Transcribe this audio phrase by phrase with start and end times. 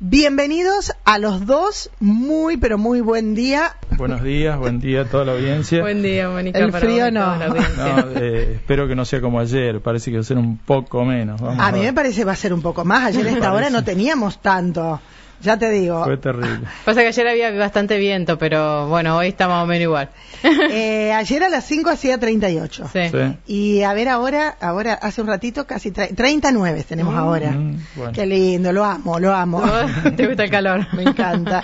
[0.00, 3.74] Bienvenidos a los dos, muy pero muy buen día.
[3.96, 5.80] Buenos días, buen día a toda la audiencia.
[5.80, 6.56] Buen día, Mónica.
[6.56, 7.36] El para frío vos no.
[7.36, 11.04] No, eh, espero que no sea como ayer, parece que va a ser un poco
[11.04, 11.40] menos.
[11.40, 13.06] Vamos A mí me parece va a ser un poco más.
[13.06, 15.00] Ayer a esta hora no teníamos tanto.
[15.40, 16.02] Ya te digo.
[16.04, 16.60] Fue terrible.
[16.84, 20.10] Pasa que ayer había bastante viento, pero bueno, hoy está más o menos igual.
[20.70, 22.90] Eh, ayer a las 5 hacía 38.
[22.92, 23.00] Sí.
[23.10, 23.36] Sí.
[23.46, 27.50] Y a ver ahora, ahora hace un ratito casi tre- 39 tenemos ahora.
[27.52, 28.12] Mm, bueno.
[28.12, 29.62] Qué lindo, lo amo, lo amo.
[30.16, 30.86] ¿Te gusta el calor?
[30.94, 31.62] Me encanta.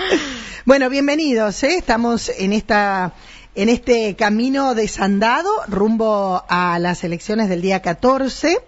[0.65, 1.77] Bueno, bienvenidos, ¿eh?
[1.77, 3.13] estamos en esta
[3.57, 8.59] en este camino desandado rumbo a las elecciones del día 14.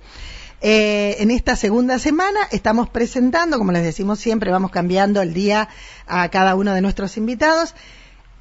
[0.69, 5.69] Eh, en esta segunda semana estamos presentando, como les decimos siempre, vamos cambiando el día
[6.09, 7.77] a cada uno de nuestros invitados.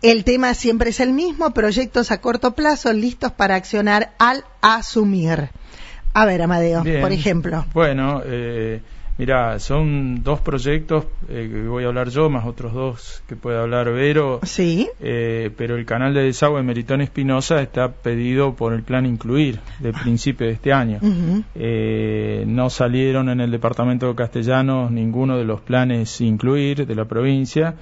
[0.02, 5.50] El tema siempre es el mismo, proyectos a corto plazo listos para accionar al asumir.
[6.16, 7.00] A ver, Amadeo, Bien.
[7.00, 7.64] por ejemplo.
[7.76, 8.82] Bueno, eh,
[9.18, 13.60] mira, son dos proyectos eh, que voy a hablar yo, más otros dos que puede
[13.60, 14.40] hablar Vero.
[14.44, 19.60] Sí, Eh, pero el canal de desagüe Meritón Espinosa está pedido por el plan Incluir
[19.80, 21.00] de principio de este año.
[21.56, 27.06] Eh, no salieron en el departamento de Castellanos ninguno de los planes incluir de la
[27.06, 27.76] provincia.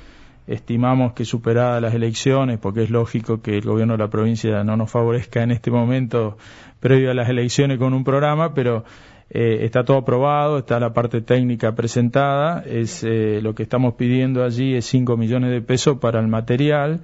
[0.46, 4.76] Estimamos que superadas las elecciones, porque es lógico que el gobierno de la provincia no
[4.76, 6.38] nos favorezca en este momento
[6.82, 8.84] previo a las elecciones con un programa, pero
[9.30, 14.44] eh, está todo aprobado, está la parte técnica presentada, es eh, lo que estamos pidiendo
[14.44, 17.02] allí es 5 millones de pesos para el material.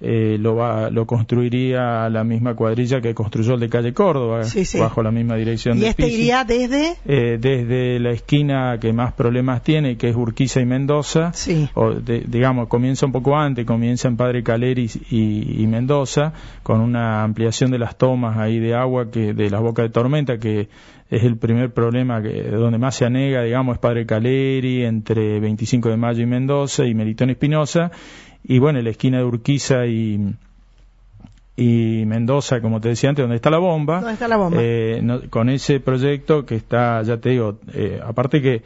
[0.00, 4.64] Eh, lo, va, lo construiría la misma cuadrilla que construyó el de calle Córdoba, Sí,
[4.64, 4.78] sí.
[4.78, 6.14] bajo la misma dirección y de este Pizzi.
[6.20, 6.96] iría desde...
[7.06, 11.68] Eh, desde la esquina que más problemas tiene, que es Urquiza y Mendoza, Sí.
[11.74, 16.80] o de- digamos, comienza un poco antes, comienza en Padre Caleri y, y Mendoza, con
[16.80, 20.68] una ampliación de las tomas ahí de agua que de las bocas de tormenta, que
[21.08, 25.88] es el primer problema que donde más se anega, digamos, es Padre Caleri, entre 25
[25.88, 27.92] de mayo y Mendoza, y Meritón Espinosa,
[28.48, 30.34] y bueno, en la esquina de Urquiza y,
[31.56, 33.96] y Mendoza, como te decía antes, donde está la bomba.
[34.00, 34.58] ¿Dónde está la bomba?
[34.60, 38.62] Eh, no- con ese proyecto que está, ya te digo, eh, aparte que,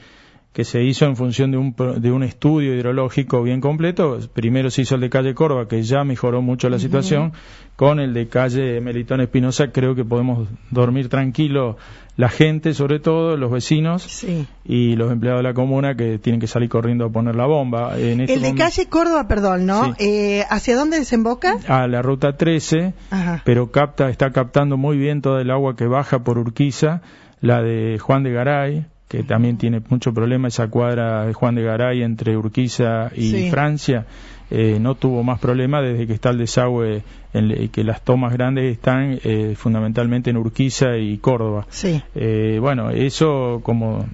[0.52, 4.82] que se hizo en función de un, de un estudio hidrológico bien completo, primero se
[4.82, 7.32] hizo el de calle Córdoba, que ya mejoró mucho la situación,
[7.76, 11.76] con el de calle Melitón Espinosa creo que podemos dormir tranquilo
[12.16, 14.46] la gente, sobre todo los vecinos Sí.
[14.64, 17.96] y los empleados de la comuna que tienen que salir corriendo a poner la bomba.
[17.96, 19.94] En este El de momento- calle Córdoba, perdón, ¿no?
[19.94, 20.04] Sí.
[20.04, 21.56] Eh, ¿Hacia dónde desemboca?
[21.68, 23.40] a la ruta 13, Ajá.
[23.44, 27.00] pero capta, está captando muy bien toda el agua que baja por Urquiza,
[27.40, 31.62] la de Juan de Garay, que también tiene mucho problema esa cuadra de Juan de
[31.64, 33.50] Garay entre Urquiza y Sí.
[33.50, 34.06] Francia.
[34.52, 38.72] eh, no tuvo más problema desde que está el desagüe, en que las tomas grandes
[38.72, 41.66] están eh, fundamentalmente en Urquiza y Córdoba.
[41.68, 42.02] Sí.
[42.16, 44.06] Eh, bueno, eso como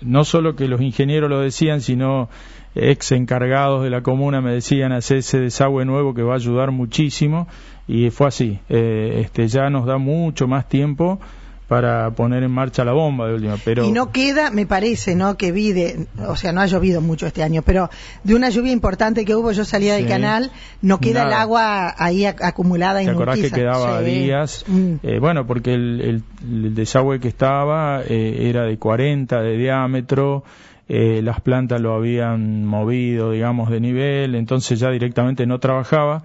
[0.00, 2.28] no solo que los ingenieros lo decían, sino
[2.74, 6.70] ex encargados de la comuna me decían hacer ese desagüe nuevo que va a ayudar
[6.70, 7.46] muchísimo
[7.86, 8.58] y fue así.
[8.70, 11.20] Eh, este ya nos da mucho más tiempo
[11.68, 15.36] para poner en marcha la bomba de última, pero Y no queda, me parece, ¿no?
[15.38, 17.88] Que vi de, o sea, no ha llovido mucho este año, pero
[18.22, 20.50] de una lluvia importante que hubo, yo salía del canal,
[20.82, 24.04] no queda el agua ahí ac- acumulada ¿Te en acordás que quedaba Sí.
[24.04, 24.64] días?
[24.68, 24.92] Mm.
[25.02, 26.22] Eh, bueno, porque el, el-
[26.66, 30.44] el desagüe que estaba eh, era de 40 de diámetro,
[30.86, 36.24] eh, las plantas lo habían movido, digamos, de nivel, entonces ya directamente no trabajaba.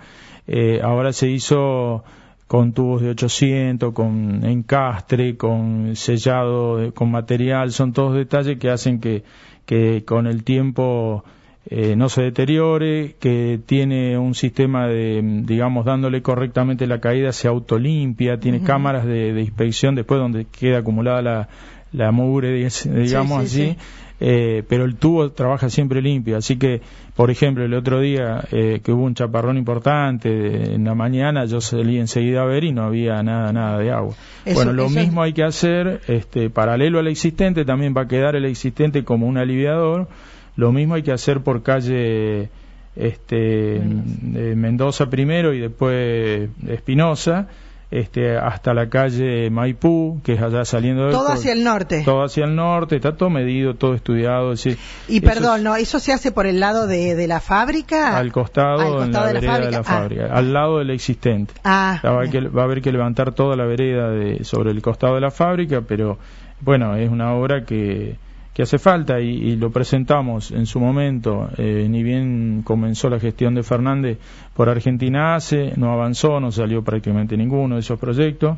[0.84, 2.04] Ahora se hizo
[2.50, 9.00] con tubos de 800, con encastre, con sellado, con material, son todos detalles que hacen
[9.00, 9.24] que,
[9.68, 11.24] que con el tiempo
[11.68, 17.48] eh, no se deteriore, que tiene un sistema de, digamos, dándole correctamente la caída, se
[17.48, 21.50] autolimpia, tiene cámaras de, de inspección después donde queda acumulada la,
[21.92, 22.54] la mugre,
[22.86, 23.72] digamos sí, así.
[23.72, 23.78] sí.
[24.22, 26.82] Eh, pero el tubo trabaja siempre limpio, así que,
[27.16, 31.46] por ejemplo, el otro día eh, que hubo un chaparrón importante de- en la mañana,
[31.46, 34.16] yo salí enseguida a ver y no había nada, nada de agua.
[34.44, 38.08] Eso- bueno, lo es- mismo hay que hacer, este, paralelo al existente, también va a
[38.10, 40.10] quedar el existente como un aliviador.
[40.58, 42.50] Lo mismo hay que hacer por calle
[42.98, 47.48] este, eh, Mendoza primero y después Espinosa,
[47.92, 52.04] este, hasta la calle Maipú, que es allá saliendo del Todo hacia el norte.
[52.06, 54.52] todo hacia el norte, está todo medido, todo estudiado.
[54.54, 55.76] es decir, Y perdón, es ¿no?
[55.76, 58.18] ¿Eso se hace por el lado de, de la fábrica?
[58.18, 59.90] al costado, Al en la costado de la vereda de la fábrica.
[59.90, 60.02] Ah.
[60.02, 61.54] fábrica, al lado del existente.
[61.64, 64.82] Ah, Va a, que, va a haber que levantar toda la vereda de, sobre el
[64.82, 66.20] costado de la fábrica, pero
[66.62, 68.18] bueno, es una obra que,
[68.54, 73.20] que hace falta y, y lo presentamos en su momento, eh, ni bien comenzó la
[73.20, 74.18] gestión de Fernández
[74.54, 78.58] por Argentina ACE, no avanzó, no salió prácticamente ninguno de esos proyectos.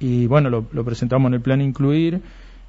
[0.00, 2.20] Y bueno, lo presentamos en el plan incluir,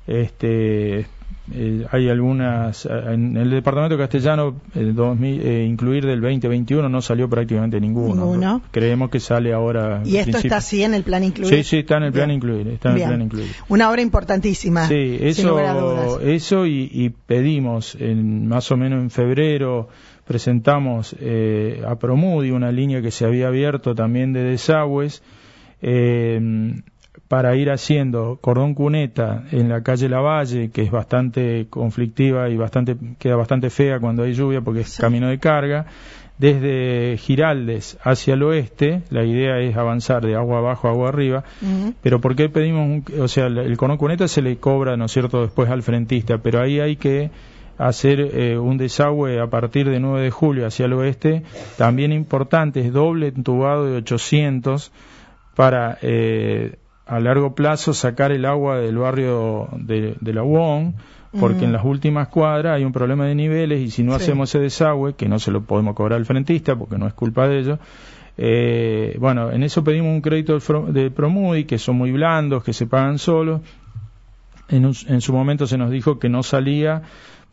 [0.06, 1.08] este,
[1.52, 7.30] eh, hay algunas, en el departamento castellano, el 2000, eh, incluir del 2021 no salió
[7.30, 8.16] prácticamente ninguno.
[8.16, 8.62] Ninguno.
[8.72, 10.02] Creemos que sale ahora.
[10.06, 10.48] ¿Y esto principio.
[10.48, 11.54] está así en el plan incluir?
[11.54, 12.38] Sí, sí, está en el plan Bien.
[12.38, 12.68] incluir.
[12.68, 13.52] Está en el plan incluir.
[13.70, 14.88] Una obra importantísima.
[14.88, 19.90] Sí, eso, eso y, y pedimos en, más o menos en febrero
[20.26, 25.22] presentamos eh, a Promudi una línea que se había abierto también de desagües
[25.82, 26.40] eh,
[27.28, 32.96] para ir haciendo cordón cuneta en la calle Lavalle, que es bastante conflictiva y bastante
[33.20, 35.02] queda bastante fea cuando hay lluvia porque es Sí.
[35.02, 35.86] camino de carga.
[36.40, 41.44] Desde Giraldes hacia el oeste, la idea es avanzar de agua abajo a agua arriba,
[42.02, 45.06] pero ¿por qué pedimos, un- o sea, el el cordón cuneta se le cobra, ¿no
[45.06, 47.30] es cierto?, después al frentista, pero ahí hay que
[47.78, 51.44] hacer eh, un desagüe a partir de 9 de julio hacia el oeste,
[51.78, 54.92] también importante, es doble entubado de 800
[55.56, 60.96] para eh, a largo plazo sacar el agua del barrio de, de la UON,
[61.40, 64.24] porque en las últimas cuadras hay un problema de niveles y si no Sí.
[64.24, 67.48] hacemos ese desagüe, que no se lo podemos cobrar al frentista porque no es culpa
[67.48, 67.80] de ellos,
[68.38, 70.60] eh, bueno, en eso pedimos un crédito
[70.92, 73.62] de Promudi, que son muy blandos, que se pagan solos.
[74.70, 77.02] En, un- en su momento se nos dijo que no salía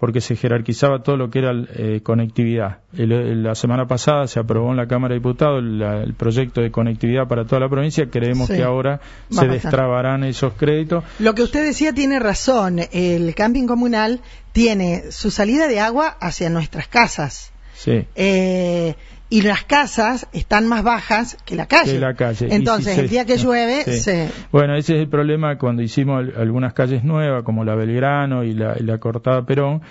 [0.01, 2.79] porque se jerarquizaba todo lo que era eh, conectividad.
[2.97, 6.71] El- la semana pasada se aprobó en la Cámara de Diputados la- el proyecto de
[6.71, 8.09] conectividad para toda la provincia.
[8.11, 8.55] Creemos Sí.
[8.57, 9.01] que ahora
[9.31, 11.05] se destrabarán esos créditos.
[11.19, 12.81] Lo que usted decía tiene razón.
[12.93, 14.21] El camping comunal
[14.53, 17.53] tiene su salida de agua hacia nuestras casas.
[17.75, 18.07] Sí.
[18.17, 18.95] Eh,
[19.31, 21.93] y las casas están más bajas que la calle.
[21.93, 22.49] que la calle.
[22.51, 23.93] Entonces, si se- el día que llueve, Sí.
[23.99, 24.29] se...
[24.51, 28.53] Bueno, ese es el problema cuando hicimos al- algunas calles nuevas, como la Belgrano y
[28.53, 29.83] la, y la Cortada Perón,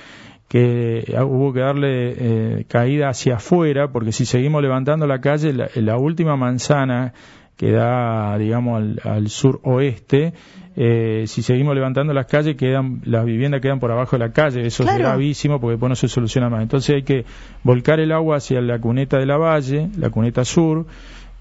[0.47, 2.13] que eh, hubo que darle
[2.59, 7.13] eh, caída hacia afuera, porque si seguimos levantando la calle, la, la última manzana
[7.59, 10.31] que da, digamos, al, al sur oeste,
[10.77, 14.65] eh, si seguimos levantando las calles, quedan, las viviendas quedan por abajo de la calle,
[14.65, 14.97] eso Claro.
[14.97, 16.61] es gravísimo porque después no se soluciona más.
[16.61, 17.25] Entonces hay que
[17.63, 20.85] volcar el agua hacia la cuneta de la valle, la cuneta sur,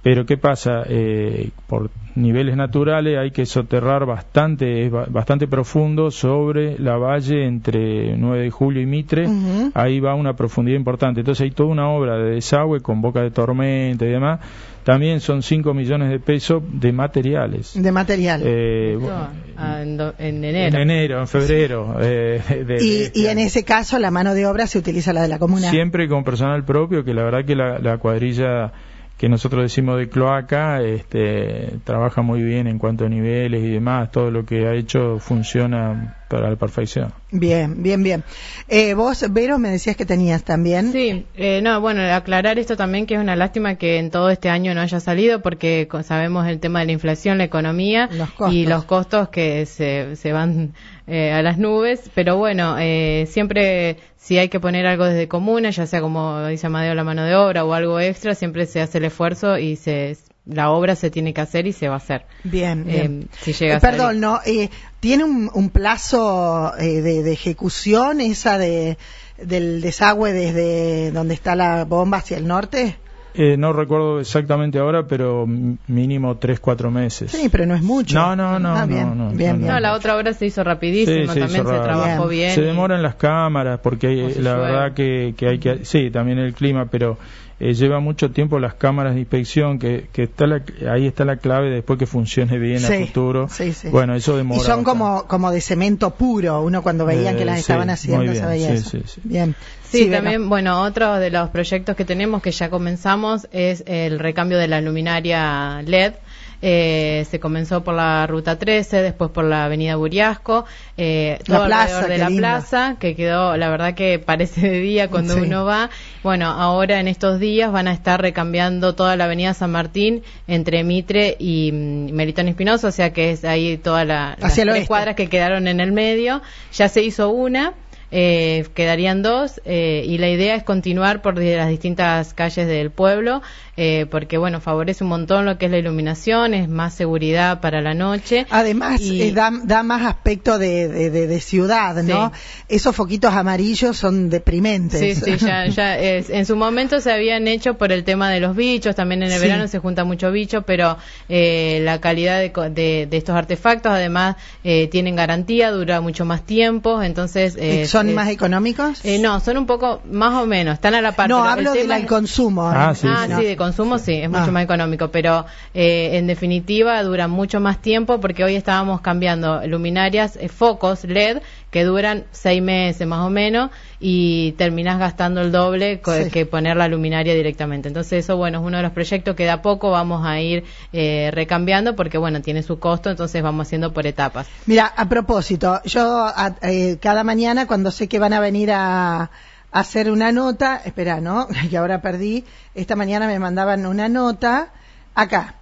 [0.02, 0.82] pero ¿qué pasa?
[0.88, 8.42] Eh, por niveles naturales hay que soterrar bastante, bastante profundo sobre la valle entre 9
[8.42, 9.28] de julio y Mitre.
[9.74, 11.20] Ahí va una profundidad importante.
[11.20, 14.40] Entonces hay toda una obra de desagüe con boca de tormenta y demás.
[14.88, 17.72] También son 5 millones de pesos de materiales.
[17.74, 18.40] de material.
[18.42, 20.78] Eh, bueno, ah, en, do- en en enero.
[20.78, 21.96] enero, en febrero.
[22.00, 25.20] eh, de- y, este y en ese caso, la mano de obra se utiliza la
[25.20, 25.68] de la comuna.
[25.70, 28.72] Siempre con personal propio, que la verdad que la, la cuadrilla
[29.18, 34.10] que nosotros decimos de cloaca este, trabaja muy bien en cuanto a niveles y demás.
[34.10, 37.12] Todo lo que ha hecho funciona para la perfección.
[37.30, 38.24] Bien, bien, bien.
[38.68, 40.92] Eh, vos, Vero, me decías que tenías también.
[40.92, 44.50] Sí, eh, no, bueno, aclarar esto también que es una lástima que en todo este
[44.50, 48.66] año no haya salido porque sabemos el tema de la inflación, la economía Los y
[48.66, 50.74] los costos que se, se van
[51.06, 55.70] eh, a las nubes, pero bueno, eh, siempre si hay que poner algo desde comuna,
[55.70, 58.98] ya sea como dice Amadeo la mano de obra o algo extra, siempre se hace
[58.98, 60.16] el esfuerzo y se
[60.50, 62.24] la obra se tiene que hacer y se va a hacer.
[62.44, 63.22] Bien, bien.
[63.22, 63.98] Eh, si llega Eh, salir.
[63.98, 68.96] perdón, no, eh, ¿tiene un, un plazo eh, de, de ejecución esa de
[69.36, 72.96] del desagüe desde donde está la bomba hacia el norte?
[73.34, 77.30] Eh, no recuerdo exactamente ahora, pero mínimo 3, 4 meses.
[77.30, 78.14] Sí, pero no es mucho.
[78.18, 79.66] No, no, no, Ah, bien, no, no, bien, no, bien.
[79.74, 82.52] No, la otra obra se hizo rapidísimo, Sí, se también hizo se trabajó bien.
[82.54, 84.08] Se demoran las cámaras porque
[84.38, 84.60] la llueve.
[84.72, 87.16] verdad que, que hay que sí también el clima pero
[87.60, 91.36] eh, lleva mucho tiempo las cámaras de inspección que, que está la- ahí está la
[91.38, 93.88] clave después que funcione bien Sí, a futuro sí, sí.
[93.88, 97.46] bueno eso demora Y son como, como de cemento puro, uno cuando veían que Eh,
[97.46, 98.90] las sí, estaban haciendo bien, se veía sí, eso.
[98.90, 99.20] sí, sí.
[99.24, 99.54] Bien.
[99.82, 104.58] Sí, también, bueno, otro de los proyectos que tenemos que ya comenzamos es el recambio
[104.58, 106.14] de la luminaria LED.
[106.60, 110.64] Eh, se comenzó por la ruta 13, después por la avenida Buriasco,
[110.96, 114.80] eh, La todo plaza, alrededor de la plaza, que quedó, la verdad que parece de
[114.80, 115.40] día cuando Sí.
[115.40, 115.88] uno va.
[116.24, 120.82] Bueno, ahora en estos días van a estar recambiando toda la avenida San Martín entre
[120.82, 124.88] Mitre y mm, Melitón Espinosa, o sea que es ahí toda la, las Hacia tres
[124.88, 126.42] cuadras que quedaron en el medio.
[126.72, 127.74] Ya se hizo una.
[128.10, 133.42] Eh, quedarían dos eh, y la idea es continuar por las distintas calles del pueblo
[133.76, 137.82] eh, porque bueno favorece un montón lo que es la iluminación es más seguridad para
[137.82, 142.32] la noche Además, Y- eh, da, da más aspecto de, de, de- de ciudad, ¿no?
[142.68, 145.18] Esos foquitos amarillos son deprimentes.
[145.18, 146.30] Sí, sí, ya, ya es.
[146.30, 149.38] En su momento se habían hecho por el tema de los bichos, también en el
[149.38, 149.44] Sí.
[149.46, 150.96] verano se junta mucho bicho, pero
[151.28, 156.24] eh, la calidad de, co- de, de estos artefactos además eh, tienen garantía, dura mucho
[156.24, 157.56] más tiempo, entonces...
[157.98, 159.04] eh, ¿Son más económicos?
[159.04, 161.28] eh, no, son un poco más o menos, están a la par.
[161.28, 162.68] no, hablo del es- consumo.
[162.68, 163.34] Ah, sí, ah, sí.
[163.36, 164.50] sí, de consumo sí, es mucho Ah.
[164.52, 170.36] más económico, pero eh, en definitiva dura mucho más tiempo porque hoy estábamos cambiando luminarias,
[170.40, 171.38] eh, focos LED
[171.70, 173.70] que duran seis meses más o menos
[174.00, 177.88] y terminas gastando el doble que poner la luminaria directamente.
[177.88, 180.64] Entonces eso, bueno, es uno de los proyectos que de a poco vamos a ir
[180.92, 184.46] eh, recambiando porque, bueno, tiene su costo, entonces vamos haciendo por etapas.
[184.66, 186.32] Mira, a propósito, yo
[186.62, 189.30] eh, cada mañana cuando sé que van a venir a
[189.70, 191.46] hacer una nota, espera, ¿no?
[191.70, 192.44] Que ahora perdí,
[192.74, 194.72] esta mañana me mandaban una nota
[195.14, 195.57] acá.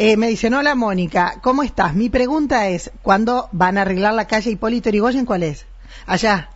[0.00, 1.92] Eh, me dicen, hola Mónica, ¿cómo estás?
[1.92, 5.26] Mi pregunta es, ¿cuándo van a arreglar la calle Hipólito Yrigoyen?
[5.26, 5.66] ¿Cuál es?
[6.06, 6.50] Allá.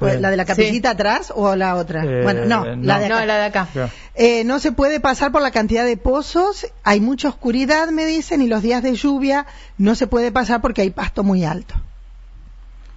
[0.00, 2.02] ¿La de la capillita atrás o la otra?
[2.04, 3.20] Eh, bueno, no, la de acá.
[3.20, 3.68] No, la de acá.
[4.14, 8.40] Eh, no se puede pasar por la cantidad de pozos, hay mucha oscuridad, me dicen,
[8.40, 9.44] y los días de lluvia
[9.76, 11.74] no se puede pasar porque hay pasto muy alto.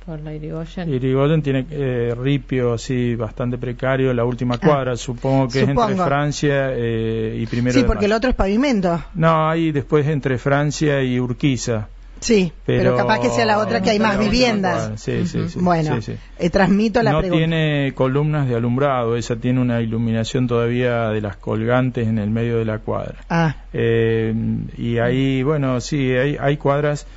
[0.05, 0.91] Por la Irigoyen.
[0.91, 5.95] Irigoyen tiene eh, ripio así bastante precario, la última ah, cuadra, supongo que es entre
[5.95, 7.77] Francia eh, y primero.
[7.77, 9.03] Sí, porque el otro es pavimento.
[9.13, 11.87] No, ahí después entre Francia y Urquiza.
[12.21, 15.01] Sí, pero, capaz que sea la otra que hay más viviendas.
[15.01, 15.97] Sí, sí, sí, bueno,
[16.37, 17.45] eh, transmito la no pregunta.
[17.45, 22.29] No tiene columnas de alumbrado, esa tiene una iluminación todavía de las colgantes en el
[22.29, 23.15] medio de la cuadra.
[23.27, 23.55] Ah.
[23.73, 24.35] Eh,
[24.77, 27.07] y ahí, bueno, sí, hay, hay cuadras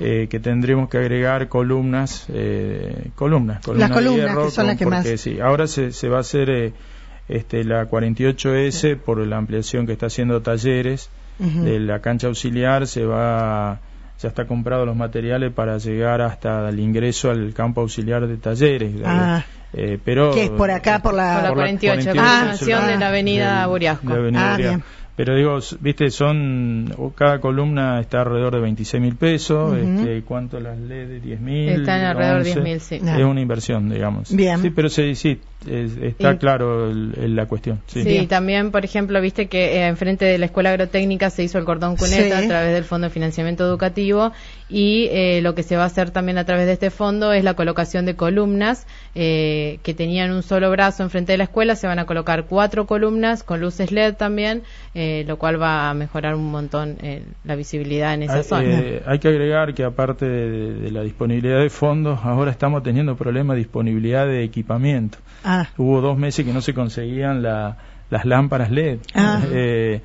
[0.00, 2.26] eh, que tendremos que agregar columnas,
[3.14, 3.62] columnas, columnas.
[3.76, 5.06] Las columnas, que son las que más.
[5.16, 6.72] Sí, ahora se, se va a hacer
[7.28, 13.04] este, la 48S por la ampliación que está haciendo Talleres de la cancha auxiliar, se
[13.04, 13.80] va
[14.20, 18.92] ya está comprado los materiales para llegar hasta el ingreso al campo auxiliar de talleres.
[19.04, 19.42] Ah.
[19.72, 22.54] Eh, pero que es por acá por la, por la 48, ah,
[22.86, 24.12] de la avenida Buriasco.
[24.34, 24.82] ah, Bien.
[25.20, 30.78] Pero digo, viste, son, cada columna está alrededor de 26 mil pesos, este, ¿cuánto las
[30.78, 31.20] LED?
[31.20, 31.68] 10 mil.
[31.68, 32.94] Están alrededor de 10 mil, sí.
[32.94, 34.34] Es una inversión, digamos.
[34.34, 34.62] Bien.
[34.62, 37.80] Sí, pero sí, sí está claro la cuestión.
[37.86, 41.64] Sí, también, por ejemplo, viste que eh, enfrente de la Escuela Agrotécnica se hizo el
[41.64, 44.32] cordón cuneta a través del Fondo de Financiamiento Educativo
[44.68, 47.44] y eh, lo que se va a hacer también a través de este fondo es
[47.44, 51.86] la colocación de columnas eh, que tenían un solo brazo enfrente de la escuela, se
[51.86, 54.62] van a colocar cuatro columnas con luces LED también,
[55.26, 56.96] lo cual va a mejorar un montón
[57.44, 58.82] la visibilidad en esa hay, zona.
[59.06, 63.54] hay que agregar que aparte de, de, la disponibilidad de fondos, ahora estamos teniendo problemas
[63.54, 65.18] de disponibilidad de equipamiento.
[65.44, 65.68] Ah.
[65.76, 68.98] Hubo dos meses que no se conseguían las lámparas LED.
[69.14, 69.42] Ah.
[69.50, 70.00] Eh,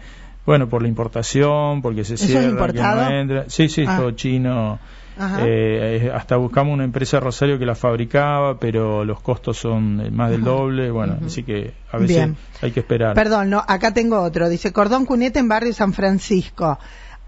[0.45, 3.45] bueno, por la importación, porque se cierra, que no entra.
[3.47, 3.97] Sí, sí, ah.
[3.97, 4.79] todo chino.
[5.17, 10.43] Eh, hasta buscamos una empresa Rosario que la fabricaba, pero los costos son más del
[10.43, 10.91] doble.
[10.91, 12.31] Bueno, así que a veces
[12.61, 13.15] hay que esperar.
[13.15, 14.49] Perdón, no, acá tengo otro.
[14.49, 16.77] Dice Cordón Cuneta en barrio San Francisco.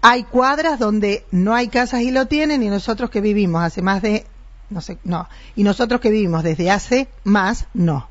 [0.00, 4.02] Hay cuadras donde no hay casas y lo tienen, y nosotros que vivimos hace más
[4.02, 4.24] de
[4.70, 5.28] no sé, no.
[5.56, 8.08] Y nosotros que vivimos desde hace más, no.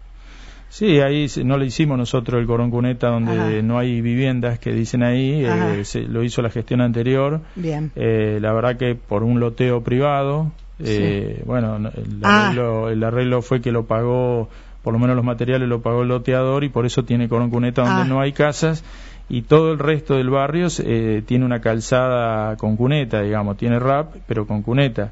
[0.70, 5.02] Sí, ahí no lo hicimos nosotros el Corón Cuneta, donde no hay viviendas que dicen
[5.02, 7.42] ahí, eh, lo hizo la gestión anterior.
[7.56, 7.92] Bien.
[7.96, 12.48] Eh, la verdad que por un loteo privado, eh, bueno, el ah.
[12.48, 14.50] arreglo, el arreglo fue que lo pagó,
[14.84, 17.84] por lo menos los materiales lo pagó el loteador y por eso tiene Corón Cuneta
[17.84, 18.06] donde ah.
[18.06, 18.84] no hay casas
[19.30, 20.68] y todo el resto del barrio
[21.26, 25.12] tiene una calzada con cuneta, digamos, tiene rap, pero con cuneta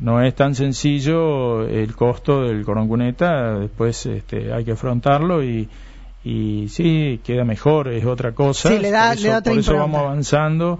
[0.00, 5.68] no es tan sencillo el costo del coroncuneta, después este, hay que afrontarlo y,
[6.24, 8.70] y sí, queda mejor, es otra cosa.
[8.70, 10.78] Sí, le da, por eso, vamos avanzando.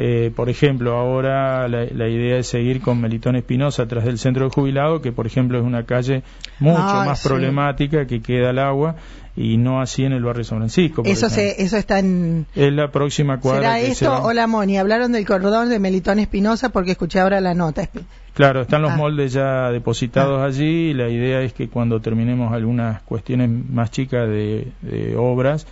[0.00, 4.50] Eh, por ejemplo, ahora la, idea es seguir con Melitón Espinosa tras del centro de
[4.54, 6.22] jubilado, que por ejemplo es una calle
[6.60, 8.94] mucho más problemática que queda al agua
[9.38, 11.02] y no así en el barrio San Francisco.
[11.04, 12.46] Eso, se, eso está en...
[12.56, 13.76] Es la próxima cuadra.
[13.76, 14.22] ¿Será esto?
[14.24, 17.88] Hola Moni, hablaron del cordón de Melitón Espinosa porque escuché ahora la nota.
[18.34, 18.96] Claro, están los ah.
[18.96, 20.46] moldes ya depositados ah.
[20.46, 24.72] allí y la idea es que cuando terminemos algunas cuestiones más chicas de,
[25.16, 25.68] obras,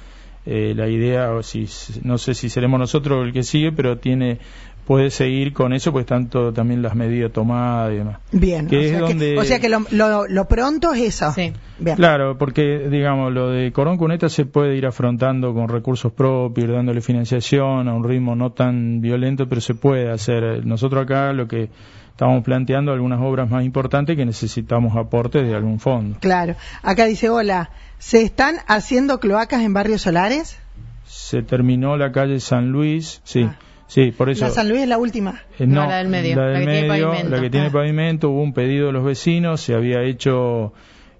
[0.46, 1.68] eh, la idea, si,
[2.04, 4.38] no sé si seremos nosotros el que sigue, pero tiene
[4.87, 8.19] puede seguir con eso, pues tanto también las medidas tomadas y demás.
[8.31, 11.33] Bien, o, sea que, lo, pronto es eso.
[11.33, 11.52] Sí.
[11.97, 17.00] Claro, porque digamos, lo de Corón Cuneta se puede ir afrontando con recursos propios, dándole
[17.00, 20.64] financiación a un ritmo no tan violento, pero se puede hacer.
[20.64, 21.69] Nosotros acá lo que
[22.11, 26.16] estamos planteando algunas obras más importantes que necesitamos aportes de algún fondo.
[26.21, 26.55] Claro.
[26.83, 30.59] Acá dice, hola, ¿se están haciendo cloacas en barrios solares?
[31.05, 33.49] Se terminó la calle San Luis, sí.
[33.50, 33.59] Ah.
[33.87, 34.45] Sí, por eso.
[34.45, 35.43] ¿La San Luis es la última?
[35.59, 36.37] Eh, no, la del medio.
[36.37, 37.28] La, que tiene pavimento.
[37.31, 37.73] La que tiene ah.
[37.73, 38.31] pavimento.
[38.31, 39.61] Hubo un pedido de los vecinos.
[39.61, 40.73] Se había hecho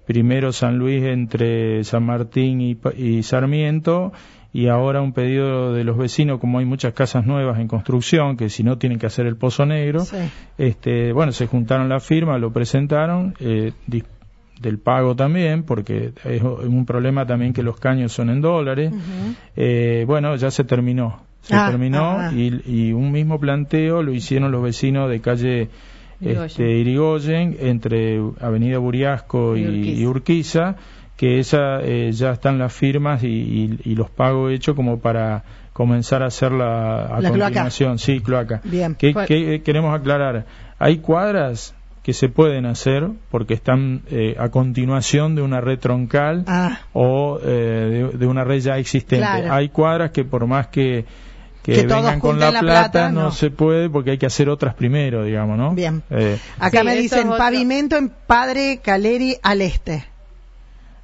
[0.05, 4.11] primero San Luis entre San Martín y, y Sarmiento
[4.57, 8.49] y ahora un pedido de los vecinos, como hay muchas casas nuevas en construcción, que
[8.49, 10.03] si no tienen que hacer el pozo negro,
[10.57, 13.73] este, bueno, se juntaron la firma, lo presentaron, eh,
[14.59, 18.91] del pago también, porque es un problema también que los caños son en dólares.
[19.55, 22.33] eh, bueno, ya se terminó, se ah, terminó ah, ah.
[22.33, 25.69] Y, y, un mismo planteo lo hicieron los vecinos de calle
[26.19, 26.45] Irigoyen.
[26.45, 29.99] este, Irigoyen entre Avenida Buriasco Y y, Urquiza.
[29.99, 30.75] y Urquiza,
[31.15, 36.27] que esa eh, ya están las firmas y, los pagos hechos como para comenzar a
[36.27, 37.45] hacer la a La cloaca.
[37.45, 38.61] continuación, sí, cloaca.
[38.63, 38.95] Bien.
[38.95, 39.27] ¿Qué, ¿Cuál?
[39.27, 40.45] qué, queremos aclarar?
[40.79, 41.75] Hay cuadras
[42.07, 47.37] que se pueden hacer porque están eh, a continuación de una red troncal Ah, o
[47.43, 49.25] eh, de, de una red ya existente.
[49.25, 49.53] Claro.
[49.53, 51.03] Hay cuadras que por más que,
[51.63, 53.23] que, Que vengan con la la plata, plata, no.
[53.23, 53.31] no.
[53.31, 55.75] se puede porque hay que hacer otras primero, digamos, ¿no?
[55.75, 56.01] Bien.
[56.09, 60.05] Eh, acá Sí, me dicen pavimento en Padre Caleri al este.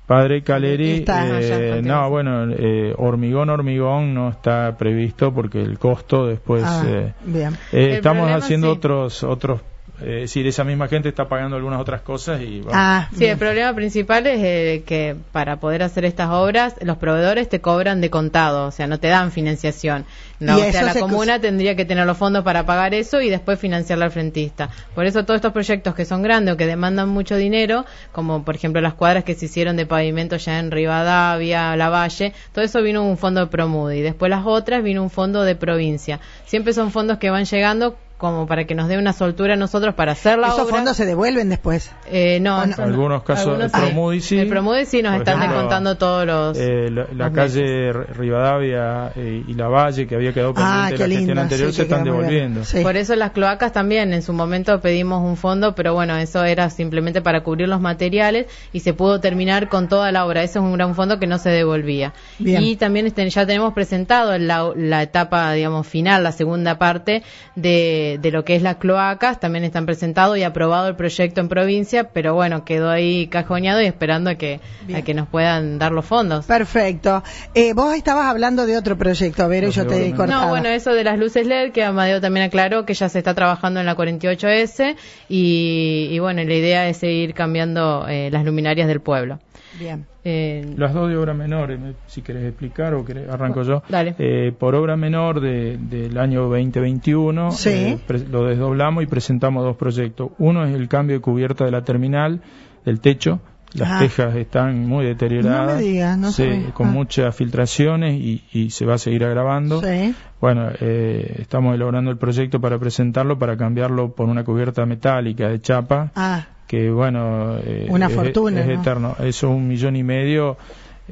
[0.08, 6.28] Padre Caleri, Está eh, no, bueno, eh, hormigón, hormigón no está previsto porque el costo
[6.28, 6.64] después...
[6.66, 7.54] ah, eh, bien.
[7.74, 8.78] eh, El estamos problema, haciendo sí.
[8.78, 9.62] otros, otros,
[10.02, 12.60] eh, es decir, esa misma gente está pagando algunas otras cosas y...
[12.62, 16.98] bueno, Ah, Sí, el problema principal es eh, que para poder hacer estas obras, los
[16.98, 20.06] proveedores te cobran de contado, o sea, no te dan financiación.
[20.40, 23.30] No, o sea, la se- comuna tendría que tener los fondos para pagar eso y
[23.30, 24.70] después financiarla al frentista.
[24.94, 28.56] Por eso todos estos proyectos que son grandes o que demandan mucho dinero, como por
[28.56, 32.82] ejemplo las cuadras que se hicieron de pavimento ya en Rivadavia, La Valle, todo eso
[32.82, 34.02] vino un fondo de Promudi.
[34.02, 36.20] Después las otras vino un fondo de provincia.
[36.46, 39.96] Siempre son fondos que van llegando como para que nos dé una soltura a nosotros
[39.96, 40.76] para hacer la Esos obra.
[40.78, 41.92] fondos se devuelven después.
[42.10, 42.72] Eh, no, ¿O no?
[42.72, 42.88] eso no.
[42.88, 43.86] Algunos casos, Algunos el sí.
[43.86, 44.40] Promudi sí.
[44.40, 46.58] El Promudi sí nos están ejemplo, descontando todos los.
[46.58, 50.90] Eh, la la los calle Rivadavia eh, y la Valle, que había quedado pendiente Ah,
[50.90, 51.42] de qué la gestión lindo.
[51.42, 52.64] anterior, sí, se que están devolviendo.
[52.64, 52.82] Sí.
[52.82, 56.70] Por eso las cloacas también, en su momento pedimos un fondo, pero bueno, eso era
[56.70, 60.44] simplemente para cubrir los materiales y se pudo terminar con toda la obra.
[60.44, 62.14] Ese es un gran fondo que no se devolvía.
[62.40, 62.64] Bien.
[62.64, 67.24] Y también este, ya tenemos presentado la, la etapa, digamos, final, la segunda parte
[67.56, 69.40] de, de lo que es las cloacas.
[69.40, 73.86] También están presentados y aprobado el proyecto en provincia, pero bueno, quedó ahí cajoneado y
[73.86, 75.00] esperando a que, Bien.
[75.00, 76.46] a que nos puedan dar los fondos.
[76.46, 77.24] Perfecto.
[77.54, 80.44] Eh, vos estabas hablando de otro proyecto, Vero, y yo te he cortado.
[80.44, 83.34] No, bueno, eso de las luces LED, que Amadeo también aclaró que ya se está
[83.34, 84.96] trabajando en la 48S
[85.30, 89.40] y, y bueno, la idea es seguir cambiando eh, las luminarias del pueblo.
[89.80, 90.06] Bien.
[90.26, 91.78] Eh, Las dos de obra menor, eh,
[92.08, 93.84] si querés explicar o querés, arranco yo.
[93.90, 94.16] Dale.
[94.20, 97.70] Eh, por obra menor de- del año 2021, Sí.
[97.70, 100.32] eh, pre- lo desdoblamos y presentamos dos proyectos.
[100.38, 102.42] Uno es el cambio de cubierta de la terminal,
[102.86, 103.40] del techo.
[103.76, 104.00] Las Ah.
[104.00, 106.74] tejas están muy deterioradas, No me digas, no se- sabía.
[106.74, 106.92] con Ah.
[106.92, 109.82] muchas filtraciones y, y se va a seguir agravando.
[109.82, 110.14] Sí.
[110.40, 115.60] Bueno, eh, estamos elaborando el proyecto para presentarlo, para cambiarlo por una cubierta metálica de
[115.62, 118.74] chapa Ah, que bueno eh, Una es, fortuna, es ¿no?
[118.74, 120.58] eterno eso un millón y medio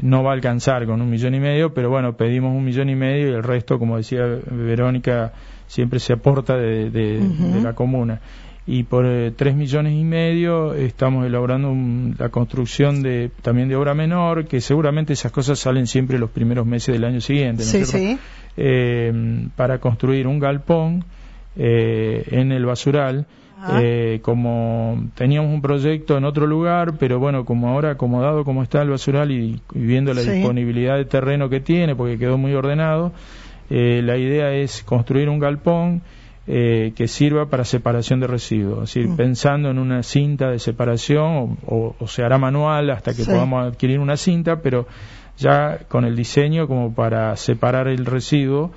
[0.01, 2.95] no va a alcanzar con un millón y medio pero bueno pedimos un millón y
[2.95, 5.33] medio y el resto como decía Verónica
[5.67, 7.21] siempre se aporta de, de
[7.61, 8.19] la comuna
[8.73, 13.75] y por eh, tres millones y medio estamos elaborando un- la construcción de también de
[13.75, 17.69] obra menor que seguramente esas cosas salen siempre los primeros meses del año siguiente ¿no
[17.69, 18.17] sí, sí.
[18.55, 21.03] eh, para construir un galpón
[21.57, 23.25] eh, en el basural.
[23.79, 28.81] Eh, como teníamos un proyecto en otro lugar, pero bueno, como ahora acomodado como está
[28.81, 30.31] el basural y, y viendo la Sí.
[30.31, 33.11] disponibilidad de terreno que tiene, porque quedó muy ordenado,
[33.69, 36.01] eh, la idea es construir un galpón
[36.53, 39.15] eh, que sirva para separación de residuos, es decir, Mm.
[39.15, 43.31] pensando en una cinta de separación o, o- o se hará manual hasta que Sí.
[43.31, 44.85] podamos adquirir una cinta, pero
[45.37, 48.71] ya con el diseño como para separar el residuo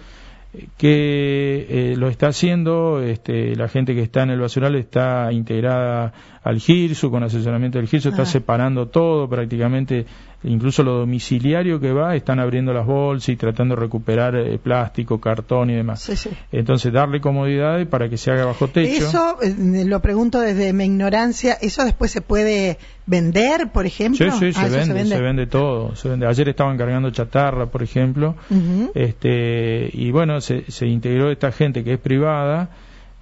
[0.54, 5.32] eh, que eh, lo está haciendo este, la gente que está en el basural está
[5.32, 6.12] integrada
[6.44, 10.06] al GIRSU con asesoramiento del GIRSU está separando todo prácticamente
[10.44, 15.20] incluso lo domiciliario que va están abriendo las bolsas y tratando de recuperar eh, plástico
[15.20, 16.30] cartón y demás Sí, sí.
[16.52, 20.84] entonces darle comodidades para que se haga bajo techo Eso, eh, lo pregunto desde mi
[20.84, 24.30] ignorancia, ¿eso después se puede vender, por ejemplo?
[24.32, 25.94] Sí, sí, se, Ah, eso vende, se vende, todo.
[25.96, 26.26] Se vende.
[26.26, 28.34] Ayer estaban cargando chatarra, por ejemplo.
[28.94, 32.70] Este Y bueno, se, se integró esta gente que es privada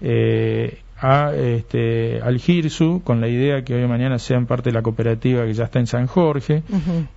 [0.01, 4.83] eh, a, este, al GIRSU con la idea que hoy mañana sean parte de la
[4.83, 6.62] cooperativa que ya está en San Jorge.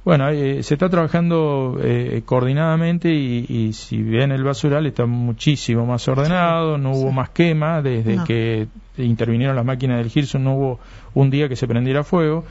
[0.04, 5.86] Bueno, eh, se está trabajando eh, coordinadamente y, y si bien el basural está muchísimo
[5.86, 7.16] más ordenado, no hubo sí.
[7.16, 8.24] más quema desde No.
[8.24, 8.68] que
[8.98, 10.80] intervinieron las máquinas del Girson, no hubo
[11.14, 12.44] un día que se prendiera fuego.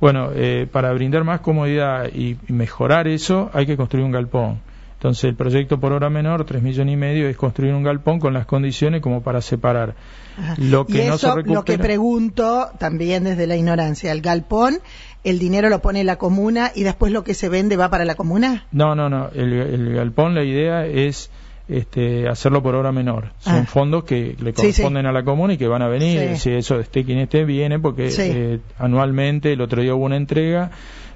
[0.00, 4.58] Bueno, eh, para brindar más comodidad y mejorar eso hay que construir un galpón.
[5.04, 8.32] Entonces el proyecto por hora menor, tres millones y medio, es construir un galpón con
[8.32, 9.94] las condiciones como para separar
[10.38, 10.54] Ajá.
[10.56, 11.54] lo que y no eso, se recupera.
[11.56, 14.78] lo que pregunto también desde la ignorancia, el galpón,
[15.22, 18.14] el dinero lo pone la comuna y después lo que se vende va para la
[18.14, 18.64] comuna.
[18.72, 19.28] No, no, no.
[19.34, 21.30] El, el galpón, la idea es
[21.68, 23.32] este, hacerlo por hora menor.
[23.40, 23.66] Son Ah.
[23.66, 26.30] fondos que le Sí, corresponden a la comuna y que van a venir.
[26.30, 26.36] Sí.
[26.38, 30.70] Si eso esté quien esté, viene porque eh, anualmente, el otro día hubo una entrega,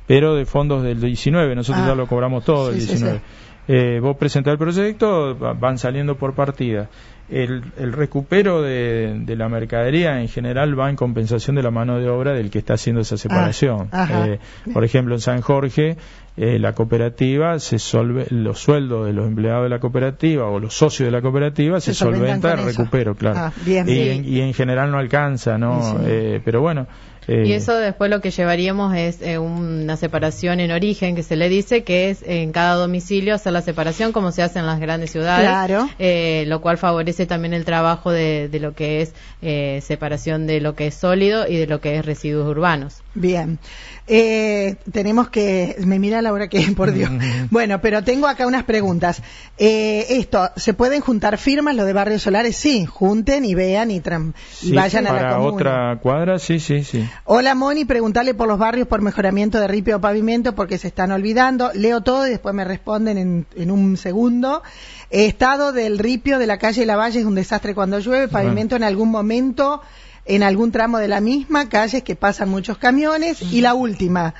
[0.06, 1.54] pero de fondos del 19.
[1.54, 1.88] Nosotros Ah.
[1.88, 3.20] ya lo cobramos todo el Sí, sí, 19.
[3.68, 6.88] Eh, vos presentás el proyecto, va- van saliendo por partida.
[7.30, 11.98] el, el recupero de, de, la mercadería en general va en compensación de la mano
[11.98, 13.88] de obra del que está haciendo esa separación.
[13.92, 14.38] Ah, eh,
[14.72, 15.98] por ejemplo, en San Jorge,
[16.38, 20.72] eh, la cooperativa, se solve, los sueldos de los empleados de la cooperativa o los
[20.72, 23.38] socios de la cooperativa se, Se solventan solventa el recupero, claro.
[23.38, 24.08] Ah, bien, y, bien.
[24.24, 25.82] En, y en general no alcanza, ¿no?
[25.82, 26.04] Sí, sí.
[26.06, 26.86] Eh, pero bueno.
[27.28, 31.36] Eh, Y eso después lo que llevaríamos es eh, una separación en origen, que se
[31.36, 34.80] le dice, que es en cada domicilio hacer la separación como se hace en las
[34.80, 35.88] grandes ciudades, Claro.
[35.98, 40.60] eh, lo cual favorece también el trabajo de, de lo que es eh, separación de
[40.60, 43.02] lo que es sólido y de lo que es residuos urbanos.
[43.14, 43.58] Bien.
[44.06, 45.76] Eh, tenemos que.
[45.80, 47.10] Me mira la hora que por Dios.
[47.50, 49.22] Bueno, pero tengo acá unas preguntas.
[49.58, 52.56] Eh, esto, ¿se pueden juntar firmas lo de barrios solares?
[52.56, 55.54] Sí, junten y vean y, tram- y sí, vayan a la para comuna.
[55.54, 57.06] otra cuadra, sí, sí, sí.
[57.24, 61.12] Hola Moni, preguntarle por los barrios por mejoramiento de ripio o pavimento porque se están
[61.12, 61.70] olvidando.
[61.74, 64.62] Leo todo y después me responden en, en un segundo.
[65.10, 68.28] Eh, Estado del ripio de la calle La Valle es un desastre cuando llueve.
[68.28, 69.82] Pavimento en algún momento,
[70.24, 73.42] en algún tramo de la misma, calles que pasan muchos camiones.
[73.42, 74.34] Y la última,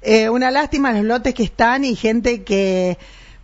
[0.00, 2.96] eh, una lástima los lotes que están y gente que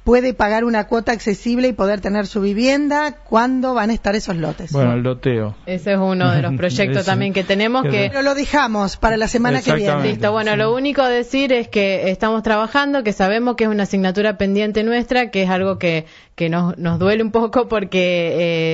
[0.06, 3.16] puede pagar una cuota accesible y poder tener su vivienda.
[3.28, 4.70] ¿Cuándo van a estar esos lotes?
[4.70, 5.56] Bueno, el loteo.
[5.66, 7.10] Ese es uno de los proyectos Ese.
[7.10, 10.04] también que tenemos que Pero lo dejamos para la semana que viene.
[10.04, 10.58] Listo, bueno, Sí.
[10.58, 14.84] lo único a decir es que estamos trabajando, que sabemos que es una asignatura pendiente
[14.84, 17.98] nuestra, que es algo que, que nos, nos duele un poco porque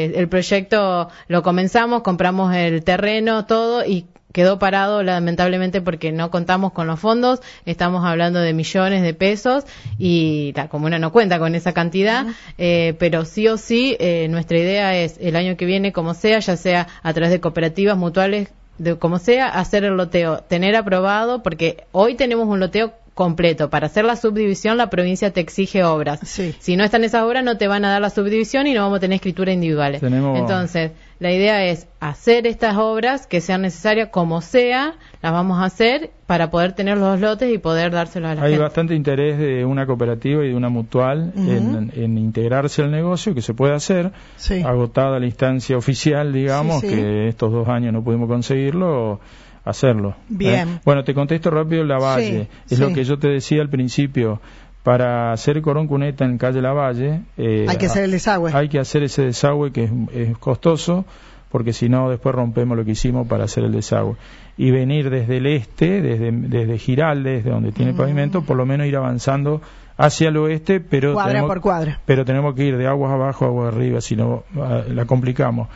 [0.05, 6.31] eh, el proyecto lo comenzamos, compramos el terreno, todo y quedó parado lamentablemente porque no
[6.31, 9.64] contamos con los fondos, estamos hablando de millones de pesos
[9.99, 12.27] y la comuna no cuenta con esa cantidad,
[12.59, 16.38] eh, pero sí o sí eh, nuestra idea es el año que viene, como sea,
[16.38, 21.42] ya sea a través de cooperativas mutuales, de como sea, hacer el loteo, tener aprobado,
[21.42, 23.68] porque hoy tenemos un loteo completo.
[23.68, 26.21] Para hacer la subdivisión, la provincia te exige obras.
[26.25, 26.55] Sí.
[26.59, 28.97] Si no están esas obras, no te van a dar la subdivisión y no vamos
[28.97, 30.01] a tener escrituras individuales.
[30.01, 35.58] Tenemos- Entonces, la idea es hacer estas obras que sean necesarias, como sea, las vamos
[35.61, 38.62] a hacer para poder tener los dos lotes y poder dárselos a la Hay gente.
[38.62, 43.40] bastante interés de una cooperativa y de una mutual en, en integrarse al negocio, que
[43.42, 44.62] se puede hacer, Sí.
[44.62, 46.94] agotada la instancia oficial, digamos, Sí, sí.
[46.96, 49.20] que estos dos años no pudimos conseguirlo,
[49.64, 50.16] hacerlo.
[50.28, 50.68] Bien.
[50.68, 50.80] ¿eh?
[50.85, 52.48] Bueno, te contesto rápido la Valle.
[52.66, 52.85] Sí, es sí.
[52.85, 54.40] lo que yo te decía al principio.
[54.83, 58.53] Para hacer corón cuneta en calle La Valle, eh, Hay que hacer el desagüe.
[58.53, 61.05] Hay que hacer ese desagüe que es, es costoso,
[61.51, 64.16] porque si no, después rompemos lo que hicimos para hacer el desagüe.
[64.57, 68.87] Y venir desde el este, desde, desde Giraldes, de donde tiene pavimento, por lo menos
[68.87, 69.61] ir avanzando
[69.97, 72.01] hacia el oeste, pero Cuadra tenemos, por cuadra.
[72.07, 75.68] pero tenemos que ir de aguas abajo a aguas arriba, si no ah, la complicamos.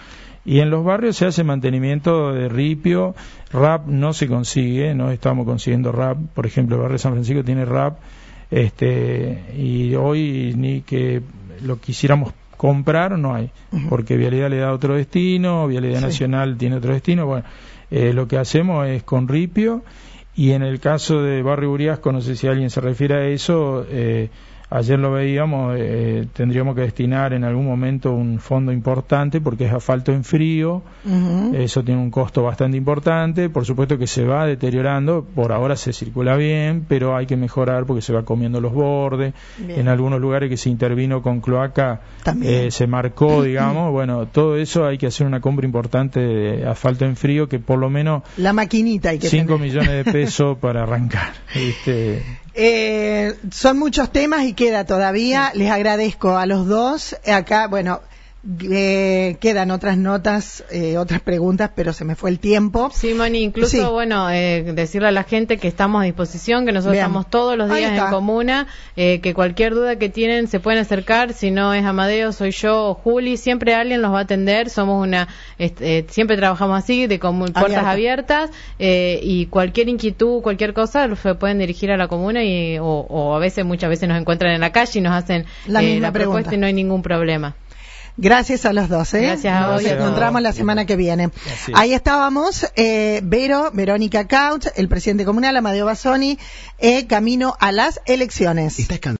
[0.44, 3.14] Y en los barrios se hace mantenimiento de ripio,
[3.52, 7.64] RAP no se consigue, no estamos consiguiendo RAP, por ejemplo, el barrio San Francisco tiene
[7.64, 7.98] RAP,
[8.50, 11.22] este, y hoy ni que
[11.62, 13.50] lo quisiéramos comprar no hay,
[13.90, 16.04] porque Vialidad le da otro destino, Vialidad Sí.
[16.06, 17.44] Nacional tiene otro destino, bueno,
[17.90, 19.82] eh, lo que hacemos es con ripio,
[20.34, 23.84] y en el caso de Barrio Uriasco, no sé si alguien se refiere a eso,
[23.90, 24.30] eh,
[24.68, 29.72] ayer lo veíamos, eh, tendríamos que destinar en algún momento un fondo importante porque es
[29.72, 30.82] asfalto en frío,
[31.54, 35.92] eso tiene un costo bastante importante, por supuesto que se va deteriorando, por ahora se
[35.92, 39.80] circula bien, pero hay que mejorar porque se va comiendo los bordes, Bien.
[39.80, 42.00] en algunos lugares que se intervino con cloaca
[42.42, 47.04] eh, se marcó, digamos, bueno, todo eso hay que hacer una compra importante de asfalto
[47.04, 49.60] en frío que por lo menos La maquinita hay que 5 tener.
[49.60, 51.32] millones de pesos para arrancar.
[51.54, 52.22] ¿viste?
[52.58, 55.52] Eh, son muchos temas y queda todavía.
[55.54, 57.14] Les agradezco a los dos.
[57.26, 58.00] Acá, bueno,
[58.70, 62.90] eh, quedan otras notas, eh, otras preguntas, pero se me fue el tiempo.
[62.94, 63.80] Sí, Moni, incluso, Sí.
[63.80, 67.68] bueno, eh, decirle a la gente que estamos a disposición, que nosotros estamos todos los
[67.74, 71.84] días en comuna, eh, que cualquier duda que tienen se pueden acercar, si no es
[71.84, 75.28] Amadeo, soy yo o Juli, siempre alguien los va a atender, somos una,
[75.58, 77.90] este, siempre trabajamos así, de puertas Abierta.
[77.90, 82.84] abiertas, eh, y cualquier inquietud, cualquier cosa, se pueden dirigir a la comuna y, o,
[82.84, 86.00] o a veces, muchas veces nos encuentran en la calle y nos hacen La misma
[86.08, 86.36] la pregunta.
[86.42, 87.56] propuesta y no hay ningún problema.
[88.18, 89.22] Gracias a los dos, ¿eh?
[89.22, 90.42] Gracias a Nos encontramos todos.
[90.42, 91.30] la semana que viene.
[91.52, 91.72] Así.
[91.74, 96.38] Ahí estábamos, eh, Vero, Verónica Couch, el presidente comunal, Amadeo Basoni,
[96.78, 98.78] eh, camino a las elecciones.